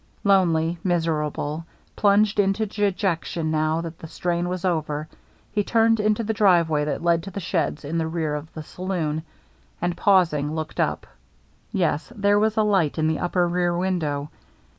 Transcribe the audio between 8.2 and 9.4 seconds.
of the saloon,